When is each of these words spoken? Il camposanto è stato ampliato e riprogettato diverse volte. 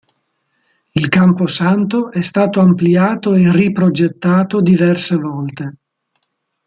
Il 0.93 1.09
camposanto 1.09 2.11
è 2.11 2.21
stato 2.21 2.59
ampliato 2.59 3.35
e 3.35 3.51
riprogettato 3.51 4.59
diverse 4.59 5.15
volte. 5.15 5.77